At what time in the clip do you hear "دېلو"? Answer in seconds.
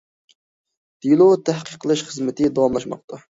1.05-1.27